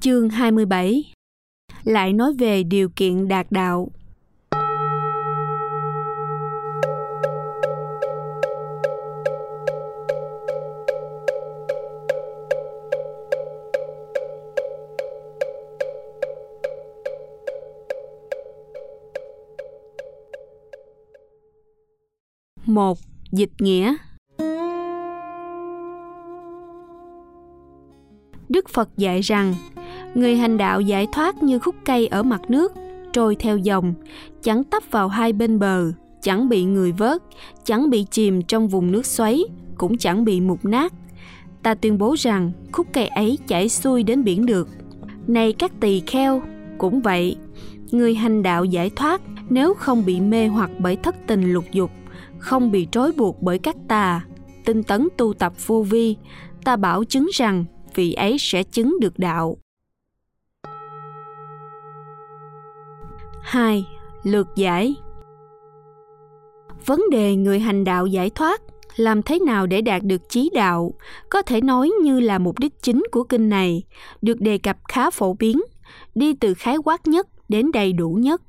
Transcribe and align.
Chương 0.00 0.28
27 0.28 1.12
Lại 1.84 2.12
nói 2.12 2.32
về 2.38 2.62
điều 2.62 2.88
kiện 2.96 3.28
đạt 3.28 3.46
đạo. 3.50 3.88
Một, 22.66 22.98
Dịch 23.32 23.50
nghĩa. 23.58 23.96
Đức 28.48 28.68
Phật 28.68 28.88
dạy 28.96 29.20
rằng 29.20 29.54
người 30.14 30.36
hành 30.36 30.56
đạo 30.56 30.80
giải 30.80 31.06
thoát 31.12 31.42
như 31.42 31.58
khúc 31.58 31.74
cây 31.84 32.06
ở 32.06 32.22
mặt 32.22 32.40
nước, 32.48 32.72
trôi 33.12 33.36
theo 33.36 33.58
dòng, 33.58 33.94
chẳng 34.42 34.64
tấp 34.64 34.82
vào 34.90 35.08
hai 35.08 35.32
bên 35.32 35.58
bờ, 35.58 35.92
chẳng 36.22 36.48
bị 36.48 36.64
người 36.64 36.92
vớt, 36.92 37.22
chẳng 37.64 37.90
bị 37.90 38.06
chìm 38.10 38.42
trong 38.42 38.68
vùng 38.68 38.92
nước 38.92 39.06
xoáy, 39.06 39.44
cũng 39.78 39.98
chẳng 39.98 40.24
bị 40.24 40.40
mục 40.40 40.64
nát. 40.64 40.92
Ta 41.62 41.74
tuyên 41.74 41.98
bố 41.98 42.14
rằng 42.18 42.52
khúc 42.72 42.86
cây 42.92 43.08
ấy 43.08 43.38
chảy 43.46 43.68
xuôi 43.68 44.02
đến 44.02 44.24
biển 44.24 44.46
được. 44.46 44.68
Này 45.26 45.52
các 45.52 45.72
tỳ 45.80 46.00
kheo, 46.00 46.42
cũng 46.78 47.00
vậy, 47.00 47.36
người 47.90 48.14
hành 48.14 48.42
đạo 48.42 48.64
giải 48.64 48.90
thoát 48.90 49.20
nếu 49.50 49.74
không 49.74 50.04
bị 50.06 50.20
mê 50.20 50.46
hoặc 50.46 50.70
bởi 50.78 50.96
thất 50.96 51.16
tình 51.26 51.52
lục 51.52 51.64
dục, 51.72 51.90
không 52.38 52.70
bị 52.70 52.86
trói 52.90 53.12
buộc 53.12 53.42
bởi 53.42 53.58
các 53.58 53.76
tà, 53.88 54.24
tinh 54.64 54.82
tấn 54.82 55.08
tu 55.16 55.34
tập 55.34 55.52
vô 55.66 55.82
vi, 55.82 56.16
ta 56.64 56.76
bảo 56.76 57.04
chứng 57.04 57.28
rằng 57.34 57.64
vị 57.94 58.12
ấy 58.12 58.36
sẽ 58.38 58.62
chứng 58.62 58.96
được 59.00 59.18
đạo. 59.18 59.56
2. 63.48 63.86
Lược 64.22 64.46
giải. 64.56 64.94
Vấn 66.86 67.00
đề 67.10 67.36
người 67.36 67.60
hành 67.60 67.84
đạo 67.84 68.06
giải 68.06 68.30
thoát, 68.30 68.62
làm 68.96 69.22
thế 69.22 69.38
nào 69.38 69.66
để 69.66 69.80
đạt 69.80 70.02
được 70.02 70.28
chí 70.28 70.50
đạo, 70.54 70.94
có 71.30 71.42
thể 71.42 71.60
nói 71.60 71.90
như 72.02 72.20
là 72.20 72.38
mục 72.38 72.58
đích 72.58 72.82
chính 72.82 73.02
của 73.10 73.24
kinh 73.24 73.48
này, 73.48 73.82
được 74.22 74.40
đề 74.40 74.58
cập 74.58 74.76
khá 74.88 75.10
phổ 75.10 75.34
biến, 75.34 75.60
đi 76.14 76.34
từ 76.34 76.54
khái 76.54 76.76
quát 76.84 77.06
nhất 77.06 77.26
đến 77.48 77.72
đầy 77.72 77.92
đủ 77.92 78.10
nhất. 78.10 78.42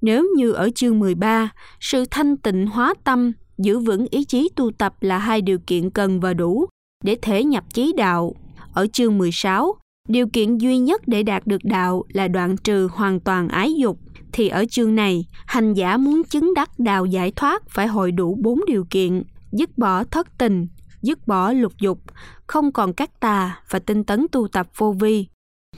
Nếu 0.00 0.26
như 0.36 0.52
ở 0.52 0.70
chương 0.74 0.98
13 0.98 1.50
sự 1.80 2.04
thanh 2.10 2.36
tịnh 2.36 2.66
hóa 2.66 2.94
tâm, 3.04 3.32
giữ 3.58 3.78
vững 3.78 4.06
ý 4.10 4.24
chí 4.24 4.50
tu 4.56 4.70
tập 4.78 4.94
là 5.00 5.18
hai 5.18 5.42
điều 5.42 5.58
kiện 5.66 5.90
cần 5.90 6.20
và 6.20 6.34
đủ 6.34 6.66
để 7.04 7.16
thể 7.22 7.44
nhập 7.44 7.64
chí 7.74 7.92
đạo. 7.96 8.34
Ở 8.74 8.86
chương 8.92 9.18
16 9.18 9.74
điều 10.08 10.26
kiện 10.26 10.58
duy 10.58 10.78
nhất 10.78 11.02
để 11.06 11.22
đạt 11.22 11.46
được 11.46 11.64
đạo 11.64 12.04
là 12.12 12.28
đoạn 12.28 12.56
trừ 12.56 12.88
hoàn 12.92 13.20
toàn 13.20 13.48
ái 13.48 13.74
dục 13.74 13.98
thì 14.32 14.48
ở 14.48 14.64
chương 14.70 14.94
này, 14.94 15.26
hành 15.46 15.74
giả 15.74 15.96
muốn 15.96 16.24
chứng 16.24 16.54
đắc 16.54 16.70
đạo 16.78 17.06
giải 17.06 17.32
thoát 17.36 17.62
phải 17.68 17.86
hội 17.86 18.12
đủ 18.12 18.38
bốn 18.42 18.60
điều 18.66 18.84
kiện, 18.90 19.22
dứt 19.52 19.78
bỏ 19.78 20.04
thất 20.04 20.38
tình, 20.38 20.66
dứt 21.02 21.26
bỏ 21.26 21.52
lục 21.52 21.72
dục, 21.80 21.98
không 22.46 22.72
còn 22.72 22.92
các 22.92 23.20
tà 23.20 23.60
và 23.70 23.78
tinh 23.78 24.04
tấn 24.04 24.26
tu 24.32 24.48
tập 24.48 24.66
vô 24.76 24.92
vi. 24.92 25.26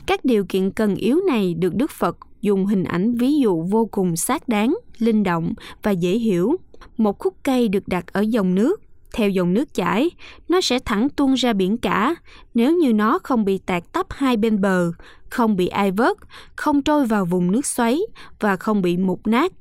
Các 0.07 0.25
điều 0.25 0.45
kiện 0.49 0.71
cần 0.71 0.95
yếu 0.95 1.21
này 1.29 1.55
được 1.55 1.75
Đức 1.75 1.91
Phật 1.91 2.17
dùng 2.41 2.67
hình 2.67 2.85
ảnh 2.85 3.15
ví 3.15 3.39
dụ 3.39 3.63
vô 3.63 3.87
cùng 3.87 4.17
xác 4.17 4.49
đáng, 4.49 4.77
linh 4.99 5.23
động 5.23 5.53
và 5.83 5.91
dễ 5.91 6.11
hiểu. 6.19 6.57
Một 6.97 7.19
khúc 7.19 7.35
cây 7.43 7.69
được 7.69 7.89
đặt 7.89 8.13
ở 8.13 8.21
dòng 8.21 8.55
nước, 8.55 8.81
theo 9.15 9.31
dòng 9.31 9.55
nước 9.55 9.75
chảy, 9.75 10.11
nó 10.49 10.61
sẽ 10.61 10.79
thẳng 10.85 11.09
tuôn 11.09 11.35
ra 11.35 11.53
biển 11.53 11.79
cả 11.79 12.15
nếu 12.55 12.77
như 12.77 12.93
nó 12.93 13.19
không 13.23 13.45
bị 13.45 13.59
tạt 13.59 13.83
tắp 13.93 14.07
hai 14.11 14.37
bên 14.37 14.61
bờ, 14.61 14.93
không 15.31 15.57
bị 15.57 15.67
ai 15.67 15.91
vớt, 15.91 16.17
không 16.57 16.83
trôi 16.83 17.07
vào 17.07 17.25
vùng 17.25 17.53
nước 17.53 17.67
xoáy 17.67 18.01
và 18.41 18.57
không 18.57 18.83
bị 18.83 18.97
mục 18.97 19.27
nát. 19.27 19.53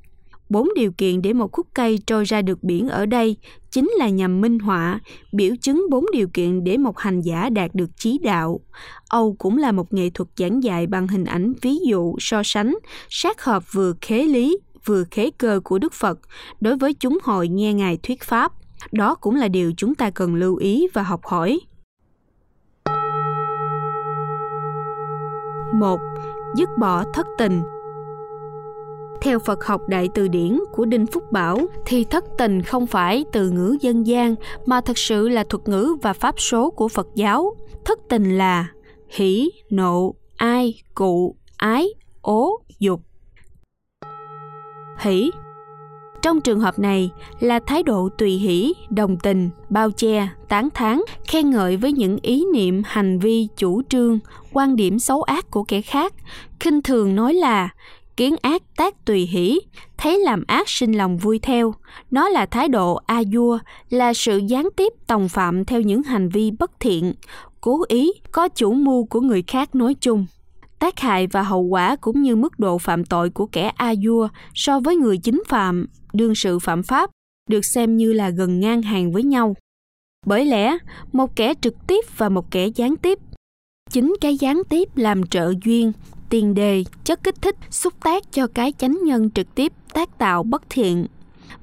Bốn 0.48 0.68
điều 0.74 0.92
kiện 0.92 1.22
để 1.22 1.32
một 1.32 1.52
khúc 1.52 1.66
cây 1.74 1.98
trôi 2.06 2.24
ra 2.24 2.42
được 2.42 2.62
biển 2.62 2.88
ở 2.88 3.06
đây 3.06 3.36
chính 3.70 3.90
là 3.98 4.08
nhằm 4.08 4.40
minh 4.40 4.58
họa, 4.58 5.00
biểu 5.32 5.54
chứng 5.60 5.86
bốn 5.90 6.04
điều 6.12 6.28
kiện 6.34 6.64
để 6.64 6.76
một 6.76 6.98
hành 6.98 7.20
giả 7.20 7.50
đạt 7.50 7.74
được 7.74 7.90
trí 7.96 8.18
đạo. 8.22 8.60
Âu 9.08 9.36
cũng 9.38 9.58
là 9.58 9.72
một 9.72 9.92
nghệ 9.94 10.10
thuật 10.10 10.28
giảng 10.36 10.62
dạy 10.62 10.86
bằng 10.86 11.08
hình 11.08 11.24
ảnh 11.24 11.52
ví 11.62 11.76
dụ 11.88 12.14
so 12.18 12.42
sánh, 12.44 12.74
sát 13.08 13.44
hợp 13.44 13.72
vừa 13.72 13.92
khế 14.00 14.22
lý, 14.22 14.58
vừa 14.84 15.04
khế 15.10 15.30
cơ 15.38 15.60
của 15.64 15.78
Đức 15.78 15.92
Phật 15.92 16.18
đối 16.60 16.76
với 16.76 16.94
chúng 16.94 17.18
hội 17.22 17.48
nghe 17.48 17.72
Ngài 17.72 17.96
thuyết 17.96 18.22
Pháp. 18.22 18.52
Đó 18.92 19.14
cũng 19.14 19.34
là 19.34 19.48
điều 19.48 19.72
chúng 19.76 19.94
ta 19.94 20.10
cần 20.10 20.34
lưu 20.34 20.56
ý 20.56 20.88
và 20.92 21.02
học 21.02 21.20
hỏi. 21.24 21.60
1. 25.74 26.00
Dứt 26.56 26.68
bỏ 26.78 27.04
thất 27.14 27.26
tình 27.38 27.62
theo 29.24 29.38
Phật 29.38 29.64
học 29.64 29.88
Đại 29.88 30.08
Từ 30.14 30.28
Điển 30.28 30.60
của 30.72 30.84
Đinh 30.84 31.06
Phúc 31.06 31.32
Bảo 31.32 31.58
thì 31.86 32.04
thất 32.04 32.24
tình 32.38 32.62
không 32.62 32.86
phải 32.86 33.24
từ 33.32 33.50
ngữ 33.50 33.76
dân 33.80 34.06
gian 34.06 34.34
mà 34.66 34.80
thật 34.80 34.98
sự 34.98 35.28
là 35.28 35.44
thuật 35.44 35.68
ngữ 35.68 35.96
và 36.02 36.12
pháp 36.12 36.40
số 36.40 36.70
của 36.70 36.88
Phật 36.88 37.08
giáo. 37.14 37.56
Thất 37.84 37.98
tình 38.08 38.38
là 38.38 38.68
hỷ, 39.08 39.50
nộ, 39.70 40.14
ai, 40.36 40.74
cụ, 40.94 41.36
ái, 41.56 41.88
ố, 42.20 42.58
dục. 42.78 43.00
Hỷ 44.98 45.30
trong 46.24 46.40
trường 46.40 46.60
hợp 46.60 46.78
này 46.78 47.10
là 47.40 47.60
thái 47.66 47.82
độ 47.82 48.08
tùy 48.18 48.30
hỷ, 48.30 48.74
đồng 48.90 49.16
tình, 49.16 49.50
bao 49.70 49.90
che, 49.90 50.28
tán 50.48 50.68
thán, 50.74 51.00
khen 51.26 51.50
ngợi 51.50 51.76
với 51.76 51.92
những 51.92 52.18
ý 52.22 52.44
niệm, 52.52 52.82
hành 52.86 53.18
vi, 53.18 53.48
chủ 53.56 53.82
trương, 53.88 54.18
quan 54.52 54.76
điểm 54.76 54.98
xấu 54.98 55.22
ác 55.22 55.50
của 55.50 55.64
kẻ 55.64 55.80
khác, 55.80 56.14
khinh 56.60 56.82
thường 56.82 57.14
nói 57.14 57.34
là 57.34 57.68
kiến 58.16 58.36
ác 58.42 58.62
tác 58.76 59.04
tùy 59.04 59.26
hỷ, 59.26 59.60
thấy 59.96 60.18
làm 60.18 60.44
ác 60.46 60.68
sinh 60.68 60.92
lòng 60.92 61.16
vui 61.16 61.38
theo. 61.38 61.74
Nó 62.10 62.28
là 62.28 62.46
thái 62.46 62.68
độ 62.68 63.00
a 63.06 63.22
vua, 63.32 63.58
là 63.90 64.14
sự 64.14 64.38
gián 64.38 64.68
tiếp 64.76 64.92
tòng 65.06 65.28
phạm 65.28 65.64
theo 65.64 65.80
những 65.80 66.02
hành 66.02 66.28
vi 66.28 66.50
bất 66.50 66.80
thiện, 66.80 67.14
cố 67.60 67.84
ý, 67.88 68.12
có 68.32 68.48
chủ 68.48 68.72
mưu 68.72 69.04
của 69.04 69.20
người 69.20 69.42
khác 69.46 69.74
nói 69.74 69.94
chung 70.00 70.26
tác 70.84 71.00
hại 71.00 71.26
và 71.26 71.42
hậu 71.42 71.62
quả 71.62 71.96
cũng 71.96 72.22
như 72.22 72.36
mức 72.36 72.58
độ 72.58 72.78
phạm 72.78 73.04
tội 73.04 73.30
của 73.30 73.46
kẻ 73.46 73.72
a 73.76 73.94
dua 74.04 74.28
so 74.54 74.80
với 74.80 74.96
người 74.96 75.18
chính 75.18 75.42
phạm, 75.48 75.86
đương 76.12 76.34
sự 76.34 76.58
phạm 76.58 76.82
pháp, 76.82 77.10
được 77.50 77.64
xem 77.64 77.96
như 77.96 78.12
là 78.12 78.30
gần 78.30 78.60
ngang 78.60 78.82
hàng 78.82 79.12
với 79.12 79.22
nhau. 79.22 79.54
Bởi 80.26 80.44
lẽ, 80.44 80.78
một 81.12 81.36
kẻ 81.36 81.54
trực 81.60 81.86
tiếp 81.86 82.04
và 82.16 82.28
một 82.28 82.50
kẻ 82.50 82.66
gián 82.66 82.96
tiếp. 82.96 83.18
Chính 83.90 84.16
cái 84.20 84.36
gián 84.36 84.62
tiếp 84.68 84.88
làm 84.96 85.26
trợ 85.26 85.52
duyên, 85.64 85.92
tiền 86.28 86.54
đề, 86.54 86.84
chất 87.04 87.22
kích 87.22 87.42
thích, 87.42 87.56
xúc 87.70 87.94
tác 88.02 88.32
cho 88.32 88.46
cái 88.46 88.72
chánh 88.78 88.98
nhân 89.04 89.30
trực 89.30 89.54
tiếp 89.54 89.72
tác 89.92 90.18
tạo 90.18 90.42
bất 90.42 90.62
thiện. 90.70 91.06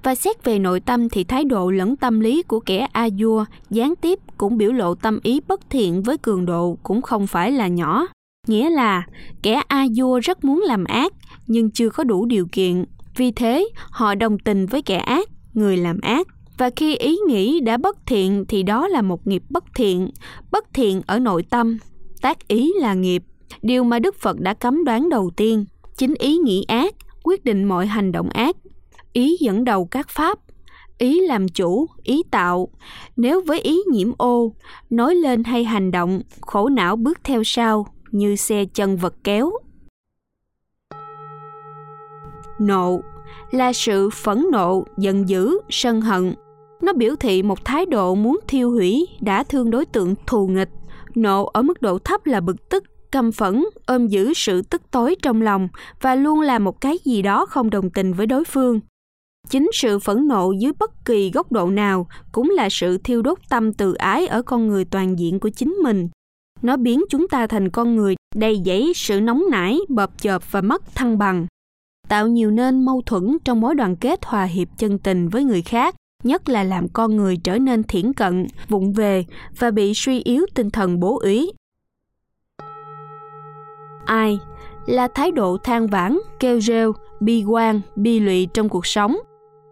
Và 0.03 0.15
xét 0.15 0.43
về 0.43 0.59
nội 0.59 0.79
tâm 0.79 1.09
thì 1.09 1.23
thái 1.23 1.43
độ 1.43 1.71
lẫn 1.71 1.95
tâm 1.95 2.19
lý 2.19 2.43
của 2.43 2.59
kẻ 2.59 2.87
a 2.91 3.09
dua 3.09 3.45
gián 3.69 3.95
tiếp 3.95 4.19
cũng 4.37 4.57
biểu 4.57 4.71
lộ 4.71 4.95
tâm 4.95 5.19
ý 5.23 5.41
bất 5.47 5.69
thiện 5.69 6.03
với 6.03 6.17
cường 6.17 6.45
độ 6.45 6.77
cũng 6.83 7.01
không 7.01 7.27
phải 7.27 7.51
là 7.51 7.67
nhỏ 7.67 8.07
nghĩa 8.47 8.69
là, 8.69 9.05
kẻ 9.43 9.61
a 9.67 9.85
vua 9.95 10.19
rất 10.19 10.43
muốn 10.43 10.61
làm 10.61 10.83
ác, 10.83 11.13
nhưng 11.47 11.71
chưa 11.71 11.89
có 11.89 12.03
đủ 12.03 12.25
điều 12.25 12.47
kiện. 12.51 12.85
Vì 13.15 13.31
thế, 13.31 13.67
họ 13.89 14.15
đồng 14.15 14.39
tình 14.39 14.65
với 14.65 14.81
kẻ 14.81 14.97
ác, 14.97 15.29
người 15.53 15.77
làm 15.77 16.01
ác. 16.01 16.27
Và 16.57 16.69
khi 16.75 16.95
ý 16.95 17.17
nghĩ 17.27 17.59
đã 17.59 17.77
bất 17.77 17.97
thiện, 18.05 18.45
thì 18.47 18.63
đó 18.63 18.87
là 18.87 19.01
một 19.01 19.27
nghiệp 19.27 19.43
bất 19.49 19.63
thiện. 19.75 20.09
Bất 20.51 20.73
thiện 20.73 21.01
ở 21.07 21.19
nội 21.19 21.43
tâm, 21.49 21.77
tác 22.21 22.47
ý 22.47 22.73
là 22.79 22.93
nghiệp. 22.93 23.23
Điều 23.61 23.83
mà 23.83 23.99
đức 23.99 24.15
phật 24.15 24.39
đã 24.39 24.53
cấm 24.53 24.83
đoán 24.85 25.09
đầu 25.09 25.31
tiên, 25.37 25.65
chính 25.97 26.13
ý 26.19 26.37
nghĩ 26.37 26.63
ác, 26.67 26.95
quyết 27.23 27.45
định 27.45 27.63
mọi 27.63 27.87
hành 27.87 28.11
động 28.11 28.29
ác. 28.29 28.55
Ý 29.13 29.37
dẫn 29.39 29.63
đầu 29.63 29.85
các 29.85 30.09
pháp, 30.09 30.39
ý 30.97 31.19
làm 31.19 31.47
chủ, 31.47 31.87
ý 32.03 32.23
tạo. 32.31 32.67
Nếu 33.15 33.41
với 33.47 33.59
ý 33.59 33.81
nhiễm 33.91 34.11
ô, 34.17 34.53
nói 34.89 35.15
lên 35.15 35.43
hay 35.43 35.63
hành 35.63 35.91
động, 35.91 36.21
khổ 36.41 36.69
não 36.69 36.95
bước 36.95 37.19
theo 37.23 37.43
sau 37.45 37.87
như 38.11 38.35
xe 38.35 38.65
chân 38.65 38.97
vật 38.97 39.15
kéo. 39.23 39.51
Nộ 42.59 43.01
là 43.51 43.73
sự 43.73 44.09
phẫn 44.09 44.45
nộ, 44.51 44.85
giận 44.97 45.29
dữ, 45.29 45.59
sân 45.69 46.01
hận. 46.01 46.33
Nó 46.81 46.93
biểu 46.93 47.15
thị 47.15 47.43
một 47.43 47.65
thái 47.65 47.85
độ 47.85 48.15
muốn 48.15 48.39
thiêu 48.47 48.71
hủy, 48.71 49.07
đã 49.21 49.43
thương 49.43 49.71
đối 49.71 49.85
tượng 49.85 50.15
thù 50.27 50.47
nghịch. 50.47 50.69
Nộ 51.15 51.45
ở 51.45 51.61
mức 51.61 51.81
độ 51.81 51.99
thấp 51.99 52.25
là 52.25 52.39
bực 52.39 52.69
tức, 52.69 52.83
căm 53.11 53.31
phẫn, 53.31 53.63
ôm 53.85 54.07
giữ 54.07 54.33
sự 54.33 54.61
tức 54.61 54.81
tối 54.91 55.15
trong 55.21 55.41
lòng 55.41 55.67
và 56.01 56.15
luôn 56.15 56.41
làm 56.41 56.63
một 56.63 56.81
cái 56.81 56.97
gì 57.03 57.21
đó 57.21 57.45
không 57.45 57.69
đồng 57.69 57.89
tình 57.89 58.13
với 58.13 58.25
đối 58.25 58.43
phương. 58.43 58.79
Chính 59.49 59.69
sự 59.73 59.99
phẫn 59.99 60.27
nộ 60.27 60.51
dưới 60.51 60.71
bất 60.79 61.05
kỳ 61.05 61.31
góc 61.31 61.51
độ 61.51 61.69
nào 61.69 62.07
cũng 62.31 62.49
là 62.49 62.69
sự 62.71 62.97
thiêu 62.97 63.21
đốt 63.21 63.39
tâm 63.49 63.73
từ 63.73 63.93
ái 63.93 64.27
ở 64.27 64.41
con 64.41 64.67
người 64.67 64.85
toàn 64.85 65.19
diện 65.19 65.39
của 65.39 65.49
chính 65.49 65.71
mình 65.83 66.09
nó 66.61 66.77
biến 66.77 67.03
chúng 67.09 67.27
ta 67.27 67.47
thành 67.47 67.69
con 67.69 67.95
người 67.95 68.15
đầy 68.35 68.61
dẫy 68.65 68.93
sự 68.95 69.21
nóng 69.21 69.43
nảy, 69.51 69.79
bợp 69.89 70.11
chợp 70.21 70.51
và 70.51 70.61
mất 70.61 70.95
thăng 70.95 71.17
bằng. 71.17 71.47
Tạo 72.07 72.27
nhiều 72.27 72.51
nên 72.51 72.85
mâu 72.85 73.01
thuẫn 73.05 73.37
trong 73.45 73.61
mối 73.61 73.75
đoàn 73.75 73.95
kết 73.95 74.25
hòa 74.25 74.43
hiệp 74.43 74.67
chân 74.77 74.97
tình 74.97 75.29
với 75.29 75.43
người 75.43 75.61
khác, 75.61 75.95
nhất 76.23 76.49
là 76.49 76.63
làm 76.63 76.87
con 76.87 77.15
người 77.15 77.37
trở 77.37 77.57
nên 77.57 77.83
thiển 77.83 78.13
cận, 78.13 78.47
vụng 78.69 78.93
về 78.93 79.25
và 79.59 79.71
bị 79.71 79.93
suy 79.93 80.21
yếu 80.23 80.45
tinh 80.55 80.69
thần 80.69 80.99
bố 80.99 81.19
ý 81.19 81.51
Ai 84.05 84.39
là 84.85 85.07
thái 85.07 85.31
độ 85.31 85.57
than 85.57 85.87
vãn, 85.87 86.19
kêu 86.39 86.61
rêu, 86.61 86.93
bi 87.19 87.43
quan, 87.43 87.81
bi 87.95 88.19
lụy 88.19 88.47
trong 88.53 88.69
cuộc 88.69 88.85
sống. 88.85 89.17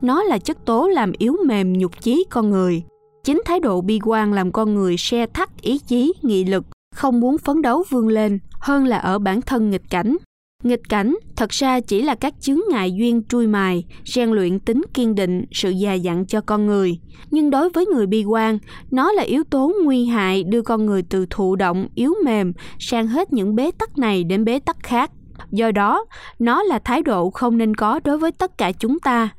Nó 0.01 0.23
là 0.23 0.37
chất 0.37 0.65
tố 0.65 0.87
làm 0.87 1.11
yếu 1.17 1.35
mềm 1.45 1.73
nhục 1.73 2.01
chí 2.01 2.25
con 2.29 2.49
người. 2.49 2.83
Chính 3.23 3.41
thái 3.45 3.59
độ 3.59 3.81
bi 3.81 3.99
quan 4.05 4.33
làm 4.33 4.51
con 4.51 4.75
người 4.75 4.97
xe 4.97 5.25
thắt 5.33 5.61
ý 5.61 5.77
chí, 5.77 6.13
nghị 6.21 6.43
lực, 6.43 6.65
không 6.99 7.19
muốn 7.19 7.37
phấn 7.37 7.61
đấu 7.61 7.83
vươn 7.89 8.07
lên 8.07 8.39
hơn 8.59 8.85
là 8.85 8.97
ở 8.97 9.19
bản 9.19 9.41
thân 9.41 9.69
nghịch 9.69 9.89
cảnh. 9.89 10.17
Nghịch 10.63 10.89
cảnh 10.89 11.15
thật 11.35 11.49
ra 11.49 11.79
chỉ 11.79 12.01
là 12.01 12.15
các 12.15 12.33
chướng 12.41 12.59
ngại 12.71 12.91
duyên 12.91 13.23
trui 13.23 13.47
mài, 13.47 13.85
rèn 14.05 14.29
luyện 14.29 14.59
tính 14.59 14.81
kiên 14.93 15.15
định, 15.15 15.45
sự 15.51 15.69
già 15.69 15.93
dặn 15.93 16.25
cho 16.25 16.41
con 16.41 16.65
người. 16.65 16.99
Nhưng 17.31 17.49
đối 17.49 17.69
với 17.69 17.85
người 17.85 18.07
bi 18.07 18.23
quan, 18.23 18.57
nó 18.91 19.11
là 19.11 19.23
yếu 19.23 19.43
tố 19.43 19.71
nguy 19.83 20.05
hại 20.05 20.43
đưa 20.43 20.61
con 20.61 20.85
người 20.85 21.03
từ 21.09 21.25
thụ 21.29 21.55
động, 21.55 21.87
yếu 21.95 22.13
mềm 22.25 22.53
sang 22.79 23.07
hết 23.07 23.33
những 23.33 23.55
bế 23.55 23.71
tắc 23.71 23.97
này 23.97 24.23
đến 24.23 24.45
bế 24.45 24.59
tắc 24.59 24.77
khác. 24.83 25.11
Do 25.51 25.71
đó, 25.71 26.05
nó 26.39 26.63
là 26.63 26.79
thái 26.79 27.01
độ 27.01 27.29
không 27.29 27.57
nên 27.57 27.75
có 27.75 27.99
đối 28.03 28.17
với 28.17 28.31
tất 28.31 28.57
cả 28.57 28.71
chúng 28.71 28.99
ta, 28.99 29.29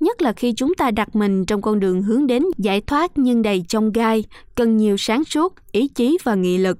nhất 0.00 0.22
là 0.22 0.32
khi 0.32 0.52
chúng 0.56 0.74
ta 0.74 0.90
đặt 0.90 1.16
mình 1.16 1.46
trong 1.46 1.62
con 1.62 1.80
đường 1.80 2.02
hướng 2.02 2.26
đến 2.26 2.44
giải 2.58 2.80
thoát 2.80 3.18
nhưng 3.18 3.42
đầy 3.42 3.64
trong 3.68 3.92
gai, 3.92 4.24
cần 4.54 4.76
nhiều 4.76 4.96
sáng 4.98 5.24
suốt, 5.24 5.54
ý 5.72 5.88
chí 5.88 6.18
và 6.24 6.34
nghị 6.34 6.58
lực. 6.58 6.78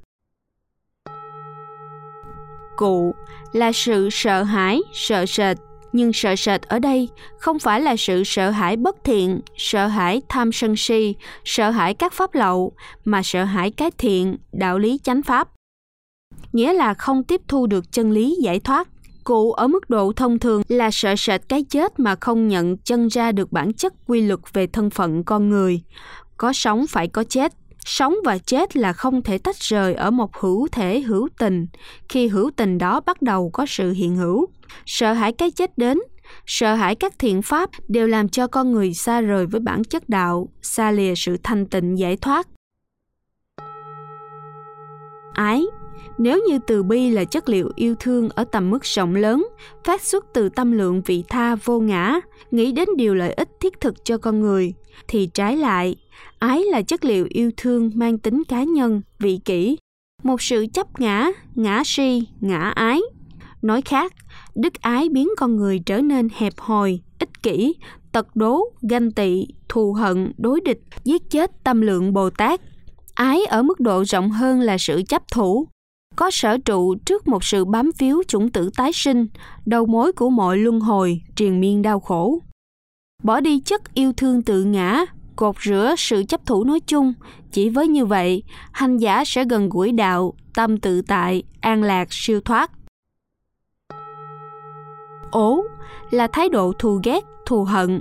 Cụ 2.78 3.14
là 3.52 3.72
sự 3.72 4.08
sợ 4.12 4.42
hãi, 4.42 4.80
sợ 4.92 5.26
sệt, 5.26 5.56
nhưng 5.92 6.12
sợ 6.12 6.36
sệt 6.36 6.62
ở 6.62 6.78
đây 6.78 7.08
không 7.38 7.58
phải 7.58 7.80
là 7.80 7.96
sự 7.96 8.22
sợ 8.24 8.50
hãi 8.50 8.76
bất 8.76 8.96
thiện, 9.04 9.40
sợ 9.56 9.86
hãi 9.86 10.22
tham 10.28 10.52
sân 10.52 10.76
si, 10.76 11.14
sợ 11.44 11.70
hãi 11.70 11.94
các 11.94 12.12
pháp 12.12 12.34
lậu, 12.34 12.72
mà 13.04 13.22
sợ 13.22 13.44
hãi 13.44 13.70
cái 13.70 13.90
thiện, 13.98 14.36
đạo 14.52 14.78
lý 14.78 14.98
chánh 15.02 15.22
pháp. 15.22 15.48
Nghĩa 16.52 16.72
là 16.72 16.94
không 16.94 17.24
tiếp 17.24 17.40
thu 17.48 17.66
được 17.66 17.92
chân 17.92 18.10
lý 18.10 18.36
giải 18.42 18.60
thoát. 18.60 18.88
Cụ 19.24 19.52
ở 19.52 19.66
mức 19.68 19.90
độ 19.90 20.12
thông 20.16 20.38
thường 20.38 20.62
là 20.68 20.90
sợ 20.92 21.14
sệt 21.18 21.40
cái 21.48 21.64
chết 21.70 22.00
mà 22.00 22.16
không 22.20 22.48
nhận 22.48 22.76
chân 22.76 23.08
ra 23.08 23.32
được 23.32 23.52
bản 23.52 23.72
chất 23.72 23.92
quy 24.06 24.20
luật 24.20 24.40
về 24.52 24.66
thân 24.66 24.90
phận 24.90 25.24
con 25.24 25.48
người. 25.48 25.82
Có 26.36 26.52
sống 26.52 26.86
phải 26.86 27.08
có 27.08 27.24
chết, 27.24 27.52
sống 27.84 28.14
và 28.24 28.38
chết 28.38 28.76
là 28.76 28.92
không 28.92 29.22
thể 29.22 29.38
tách 29.38 29.56
rời 29.56 29.94
ở 29.94 30.10
một 30.10 30.36
hữu 30.36 30.68
thể 30.72 31.00
hữu 31.00 31.28
tình. 31.38 31.66
Khi 32.08 32.28
hữu 32.28 32.50
tình 32.56 32.78
đó 32.78 33.00
bắt 33.00 33.22
đầu 33.22 33.50
có 33.52 33.66
sự 33.68 33.92
hiện 33.92 34.16
hữu. 34.16 34.46
Sợ 34.86 35.12
hãi 35.12 35.32
cái 35.32 35.50
chết 35.50 35.78
đến. 35.78 35.98
Sợ 36.46 36.74
hãi 36.74 36.94
các 36.94 37.12
thiện 37.18 37.42
pháp 37.42 37.70
đều 37.88 38.06
làm 38.06 38.28
cho 38.28 38.46
con 38.46 38.72
người 38.72 38.94
xa 38.94 39.20
rời 39.20 39.46
với 39.46 39.60
bản 39.60 39.84
chất 39.84 40.08
đạo, 40.08 40.48
xa 40.62 40.90
lìa 40.90 41.14
sự 41.16 41.36
thanh 41.42 41.66
tịnh, 41.66 41.98
giải 41.98 42.16
thoát. 42.16 42.48
Ái 45.32 45.64
nếu 46.18 46.42
như 46.48 46.58
từ 46.66 46.82
bi 46.82 47.10
là 47.10 47.24
chất 47.24 47.48
liệu 47.48 47.70
yêu 47.76 47.94
thương 48.00 48.28
ở 48.28 48.44
tầm 48.44 48.70
mức 48.70 48.82
rộng 48.82 49.14
lớn, 49.14 49.48
phát 49.84 50.02
xuất 50.02 50.24
từ 50.34 50.48
tâm 50.48 50.72
lượng 50.72 51.02
vị 51.02 51.24
tha 51.28 51.54
vô 51.54 51.80
ngã, 51.80 52.20
nghĩ 52.50 52.72
đến 52.72 52.88
điều 52.96 53.14
lợi 53.14 53.32
ích 53.32 53.48
thiết 53.60 53.80
thực 53.80 54.04
cho 54.04 54.18
con 54.18 54.40
người, 54.40 54.74
thì 55.08 55.26
trái 55.34 55.56
lại, 55.56 55.96
ái 56.38 56.62
là 56.64 56.82
chất 56.82 57.04
liệu 57.04 57.26
yêu 57.30 57.50
thương 57.56 57.90
mang 57.94 58.18
tính 58.18 58.42
cá 58.48 58.62
nhân, 58.62 59.02
vị 59.18 59.40
kỷ. 59.44 59.76
Một 60.22 60.42
sự 60.42 60.66
chấp 60.72 61.00
ngã 61.00 61.30
ngã 61.54 61.82
si, 61.84 62.22
ngã 62.40 62.72
ái. 62.74 63.00
Nói 63.62 63.82
khác, 63.82 64.12
đức 64.54 64.74
ái 64.80 65.08
biến 65.08 65.28
con 65.36 65.56
người 65.56 65.78
trở 65.86 66.00
nên 66.00 66.28
hẹp 66.34 66.52
hòi, 66.56 67.00
ích 67.18 67.42
kỷ, 67.42 67.74
tật 68.12 68.36
đố, 68.36 68.60
ganh 68.90 69.10
tị, 69.10 69.46
thù 69.68 69.92
hận, 69.92 70.32
đối 70.38 70.60
địch, 70.60 70.80
giết 71.04 71.30
chết 71.30 71.64
tâm 71.64 71.80
lượng 71.80 72.12
bồ 72.12 72.30
tát. 72.30 72.60
Ái 73.14 73.44
ở 73.44 73.62
mức 73.62 73.80
độ 73.80 74.04
rộng 74.04 74.30
hơn 74.30 74.60
là 74.60 74.78
sự 74.78 75.02
chấp 75.08 75.22
thủ 75.32 75.68
có 76.18 76.30
sở 76.30 76.58
trụ 76.58 76.94
trước 76.94 77.28
một 77.28 77.44
sự 77.44 77.64
bám 77.64 77.92
phiếu 77.92 78.22
chủng 78.28 78.50
tử 78.50 78.70
tái 78.76 78.90
sinh, 78.94 79.26
đầu 79.66 79.86
mối 79.86 80.12
của 80.12 80.30
mọi 80.30 80.56
luân 80.56 80.80
hồi 80.80 81.20
triền 81.36 81.60
miên 81.60 81.82
đau 81.82 82.00
khổ. 82.00 82.38
Bỏ 83.22 83.40
đi 83.40 83.60
chất 83.60 83.94
yêu 83.94 84.12
thương 84.16 84.42
tự 84.42 84.64
ngã, 84.64 85.04
cột 85.36 85.56
rửa 85.62 85.94
sự 85.98 86.22
chấp 86.28 86.46
thủ 86.46 86.64
nói 86.64 86.80
chung, 86.80 87.12
chỉ 87.52 87.68
với 87.68 87.88
như 87.88 88.06
vậy, 88.06 88.42
hành 88.72 88.96
giả 88.96 89.24
sẽ 89.26 89.44
gần 89.44 89.68
gũi 89.68 89.92
đạo, 89.92 90.34
tâm 90.54 90.76
tự 90.76 91.02
tại, 91.02 91.42
an 91.60 91.82
lạc, 91.82 92.08
siêu 92.10 92.40
thoát. 92.40 92.70
Ố 95.30 95.64
là 96.10 96.26
thái 96.26 96.48
độ 96.48 96.72
thù 96.78 97.00
ghét, 97.04 97.24
thù 97.46 97.64
hận. 97.64 98.00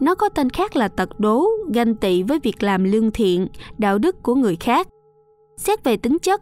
Nó 0.00 0.14
có 0.14 0.28
tên 0.28 0.50
khác 0.50 0.76
là 0.76 0.88
tật 0.88 1.20
đố, 1.20 1.46
ganh 1.74 1.94
tị 1.94 2.22
với 2.22 2.38
việc 2.38 2.62
làm 2.62 2.84
lương 2.84 3.10
thiện, 3.10 3.46
đạo 3.78 3.98
đức 3.98 4.22
của 4.22 4.34
người 4.34 4.56
khác. 4.56 4.88
Xét 5.56 5.84
về 5.84 5.96
tính 5.96 6.18
chất 6.18 6.40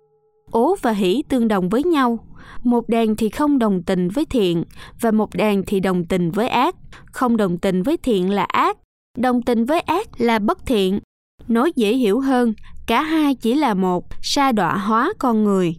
ố 0.50 0.76
và 0.82 0.91
hỷ 0.91 1.23
tương 1.29 1.49
đồng 1.49 1.69
với 1.69 1.85
nhau. 1.85 2.19
Một 2.64 2.88
đàn 2.88 3.17
thì 3.17 3.29
không 3.29 3.58
đồng 3.58 3.82
tình 3.82 4.08
với 4.08 4.25
thiện, 4.25 4.64
và 5.00 5.11
một 5.11 5.35
đàn 5.35 5.62
thì 5.67 5.81
đồng 5.81 6.05
tình 6.05 6.31
với 6.31 6.49
ác. 6.49 6.76
Không 7.12 7.37
đồng 7.37 7.58
tình 7.58 7.82
với 7.82 7.97
thiện 7.97 8.31
là 8.31 8.44
ác, 8.44 8.79
đồng 9.19 9.43
tình 9.43 9.64
với 9.64 9.81
ác 9.81 10.20
là 10.20 10.38
bất 10.38 10.67
thiện. 10.67 11.00
Nói 11.49 11.73
dễ 11.76 11.94
hiểu 11.94 12.20
hơn, 12.20 12.55
cả 12.87 13.02
hai 13.02 13.35
chỉ 13.35 13.55
là 13.55 13.75
một, 13.75 14.05
sa 14.23 14.52
đọa 14.52 14.76
hóa 14.76 15.12
con 15.19 15.44
người. 15.44 15.76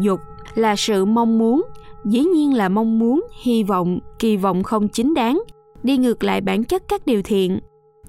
Dục 0.00 0.20
là 0.54 0.76
sự 0.76 1.04
mong 1.04 1.38
muốn, 1.38 1.62
dĩ 2.04 2.20
nhiên 2.20 2.54
là 2.54 2.68
mong 2.68 2.98
muốn, 2.98 3.26
hy 3.42 3.62
vọng, 3.62 3.98
kỳ 4.18 4.36
vọng 4.36 4.62
không 4.62 4.88
chính 4.88 5.14
đáng. 5.14 5.42
Đi 5.82 5.96
ngược 5.96 6.24
lại 6.24 6.40
bản 6.40 6.64
chất 6.64 6.82
các 6.88 7.06
điều 7.06 7.22
thiện. 7.22 7.60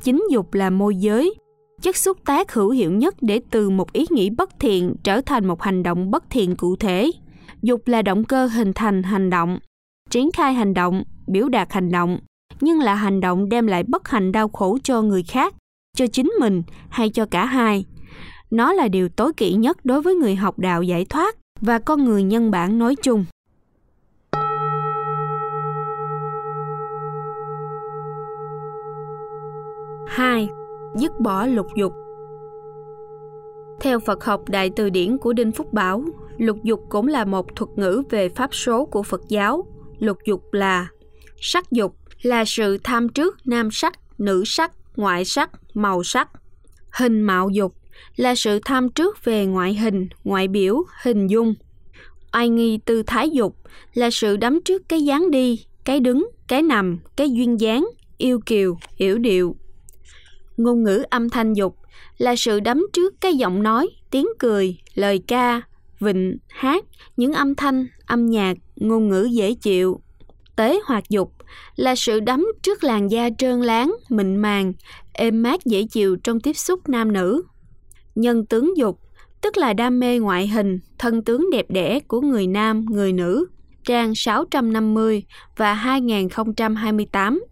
Chính 0.02 0.24
dục 0.32 0.54
là 0.54 0.70
môi 0.70 0.96
giới 0.96 1.34
chất 1.84 1.98
xúc 1.98 2.18
tác 2.26 2.54
hữu 2.54 2.70
hiệu 2.70 2.92
nhất 2.92 3.16
để 3.22 3.42
từ 3.50 3.70
một 3.70 3.94
ý 3.94 4.06
nghĩ 4.10 4.30
bất 4.30 4.60
thiện 4.60 4.96
trở 5.04 5.22
thành 5.22 5.46
một 5.46 5.62
hành 5.62 5.84
động 5.84 6.12
bất 6.12 6.24
thiện 6.30 6.56
cụ 6.56 6.76
thể. 6.76 7.12
Dục 7.62 7.88
là 7.88 8.02
động 8.02 8.24
cơ 8.24 8.46
hình 8.46 8.74
thành 8.74 9.04
hành 9.04 9.30
động, 9.30 9.60
triển 10.10 10.32
khai 10.32 10.54
hành 10.54 10.74
động, 10.74 11.04
biểu 11.28 11.50
đạt 11.50 11.74
hành 11.74 11.92
động, 11.92 12.20
nhưng 12.62 12.80
là 12.80 12.96
hành 12.96 13.20
động 13.22 13.50
đem 13.50 13.68
lại 13.68 13.84
bất 13.84 14.08
hạnh 14.08 14.32
đau 14.32 14.50
khổ 14.50 14.78
cho 14.84 15.02
người 15.02 15.24
khác, 15.24 15.56
cho 15.98 16.08
chính 16.08 16.32
mình 16.40 16.64
hay 16.90 17.10
cho 17.10 17.26
cả 17.26 17.46
hai. 17.46 17.86
Nó 18.52 18.74
là 18.74 18.88
điều 18.88 19.10
tối 19.10 19.34
kỵ 19.34 19.54
nhất 19.54 19.78
đối 19.84 20.02
với 20.02 20.16
người 20.16 20.36
học 20.36 20.60
đạo 20.60 20.84
giải 20.84 21.06
thoát 21.06 21.36
và 21.62 21.80
con 21.80 22.06
người 22.06 22.24
nhân 22.24 22.52
bản 22.52 22.80
nói 22.80 22.96
chung. 22.96 23.26
Hai 30.08 30.50
dứt 30.96 31.12
bỏ 31.20 31.46
lục 31.46 31.68
dục 31.76 31.94
theo 33.84 34.00
Phật 34.00 34.24
học 34.24 34.50
Đại 34.50 34.70
Từ 34.76 34.90
Điển 34.90 35.18
của 35.18 35.34
Đinh 35.34 35.52
Phúc 35.52 35.74
Bảo, 35.74 36.04
lục 36.38 36.58
dục 36.64 36.86
cũng 36.90 37.08
là 37.08 37.26
một 37.26 37.56
thuật 37.56 37.70
ngữ 37.76 38.04
về 38.10 38.30
pháp 38.30 38.56
số 38.56 38.86
của 38.86 39.04
Phật 39.04 39.22
giáo. 39.30 39.66
Lục 40.00 40.18
dục 40.26 40.44
là 40.52 40.88
sắc 41.42 41.72
dục, 41.72 41.96
là 42.22 42.46
sự 42.46 42.78
tham 42.84 43.10
trước 43.10 43.38
nam 43.46 43.72
sắc, 43.72 43.94
nữ 44.18 44.44
sắc, 44.46 44.72
ngoại 44.96 45.26
sắc, 45.26 45.50
màu 45.74 46.04
sắc. 46.04 46.30
Hình 46.98 47.22
mạo 47.22 47.50
dục 47.50 47.76
là 48.16 48.36
sự 48.36 48.60
tham 48.66 48.90
trước 48.90 49.26
về 49.26 49.46
ngoại 49.46 49.74
hình, 49.74 50.08
ngoại 50.24 50.48
biểu, 50.48 50.84
hình 51.04 51.28
dung. 51.28 51.54
Oai 52.34 52.50
nghi 52.50 52.80
tư 52.86 53.04
thái 53.08 53.30
dục 53.30 53.56
là 53.94 54.10
sự 54.12 54.38
đắm 54.38 54.60
trước 54.66 54.82
cái 54.90 55.04
dáng 55.04 55.32
đi, 55.32 55.66
cái 55.84 56.00
đứng, 56.00 56.30
cái 56.48 56.62
nằm, 56.62 57.00
cái 57.16 57.32
duyên 57.32 57.60
dáng, 57.60 57.90
yêu 58.18 58.40
kiều, 58.46 58.78
hiểu 58.96 59.18
điệu. 59.18 59.56
Ngôn 60.58 60.84
ngữ 60.84 61.04
âm 61.10 61.30
thanh 61.30 61.54
dục 61.54 61.76
là 62.18 62.36
sự 62.36 62.60
đấm 62.60 62.84
trước 62.94 63.22
cái 63.22 63.34
giọng 63.34 63.64
nói, 63.64 63.88
tiếng 64.12 64.28
cười, 64.40 64.78
lời 64.94 65.22
ca, 65.28 65.62
vịnh, 66.00 66.38
hát, 66.50 66.86
những 67.18 67.34
âm 67.34 67.56
thanh, 67.56 67.88
âm 68.06 68.26
nhạc, 68.26 68.58
ngôn 68.76 69.10
ngữ 69.10 69.24
dễ 69.24 69.54
chịu. 69.54 70.00
Tế 70.56 70.80
hoạt 70.86 71.10
dục 71.10 71.34
là 71.76 71.96
sự 71.96 72.20
đấm 72.20 72.46
trước 72.64 72.84
làn 72.84 73.12
da 73.12 73.30
trơn 73.38 73.62
láng, 73.62 73.96
mịn 74.10 74.36
màng, 74.36 74.74
êm 75.14 75.44
mát 75.44 75.66
dễ 75.66 75.84
chịu 75.92 76.16
trong 76.24 76.40
tiếp 76.40 76.54
xúc 76.54 76.90
nam 76.90 77.14
nữ. 77.14 77.44
Nhân 78.16 78.46
tướng 78.46 78.78
dục, 78.78 79.00
tức 79.42 79.58
là 79.58 79.74
đam 79.74 80.00
mê 80.00 80.20
ngoại 80.20 80.48
hình, 80.48 80.80
thân 81.00 81.24
tướng 81.24 81.50
đẹp 81.52 81.66
đẽ 81.70 82.00
của 82.00 82.22
người 82.22 82.48
nam, 82.48 82.86
người 82.90 83.14
nữ, 83.14 83.46
trang 83.86 84.16
650 84.16 85.24
và 85.58 85.74
2028. 85.74 87.44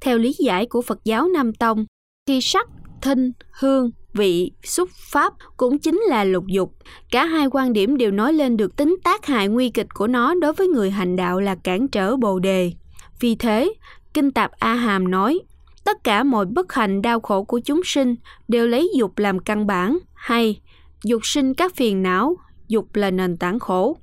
Theo 0.00 0.18
lý 0.18 0.34
giải 0.38 0.66
của 0.66 0.82
Phật 0.82 0.98
giáo 1.04 1.28
Nam 1.28 1.52
Tông, 1.52 1.86
khi 2.26 2.40
sắc, 2.40 2.68
thinh, 3.02 3.32
hương, 3.50 3.90
vị, 4.12 4.52
xúc 4.64 4.88
pháp 5.12 5.32
cũng 5.56 5.78
chính 5.78 6.00
là 6.08 6.24
lục 6.24 6.44
dục. 6.46 6.72
Cả 7.10 7.24
hai 7.24 7.46
quan 7.52 7.72
điểm 7.72 7.96
đều 7.96 8.10
nói 8.10 8.32
lên 8.32 8.56
được 8.56 8.76
tính 8.76 8.96
tác 9.04 9.26
hại 9.26 9.48
nguy 9.48 9.70
kịch 9.70 9.86
của 9.94 10.06
nó 10.06 10.34
đối 10.34 10.52
với 10.52 10.68
người 10.68 10.90
hành 10.90 11.16
đạo 11.16 11.40
là 11.40 11.54
cản 11.54 11.88
trở 11.88 12.16
bồ 12.16 12.38
đề. 12.38 12.72
Vì 13.20 13.34
thế, 13.34 13.72
Kinh 14.14 14.30
Tạp 14.30 14.50
A 14.58 14.74
Hàm 14.74 15.10
nói, 15.10 15.38
tất 15.84 16.04
cả 16.04 16.22
mọi 16.22 16.46
bất 16.46 16.72
hạnh 16.72 17.02
đau 17.02 17.20
khổ 17.20 17.44
của 17.44 17.60
chúng 17.64 17.80
sinh 17.84 18.14
đều 18.48 18.66
lấy 18.66 18.90
dục 18.96 19.18
làm 19.18 19.38
căn 19.38 19.66
bản, 19.66 19.98
hay 20.14 20.60
dục 21.04 21.20
sinh 21.24 21.54
các 21.54 21.74
phiền 21.74 22.02
não, 22.02 22.36
dục 22.68 22.86
là 22.94 23.10
nền 23.10 23.36
tảng 23.36 23.58
khổ. 23.58 23.96